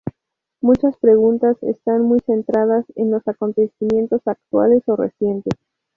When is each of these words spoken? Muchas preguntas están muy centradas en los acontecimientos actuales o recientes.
Muchas 0.61 0.97
preguntas 0.97 1.61
están 1.61 2.01
muy 2.01 2.17
centradas 2.25 2.85
en 2.95 3.11
los 3.11 3.21
acontecimientos 3.27 4.21
actuales 4.25 4.81
o 4.87 4.95
recientes. 4.95 5.53